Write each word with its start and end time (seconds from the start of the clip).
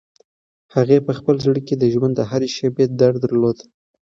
هغې 0.75 0.97
په 1.07 1.11
خپل 1.19 1.35
زړه 1.45 1.59
کې 1.67 1.75
د 1.77 1.83
ژوند 1.93 2.13
د 2.15 2.21
هرې 2.29 2.49
شېبې 2.55 2.85
درد 2.99 3.17
درلود. 3.23 3.57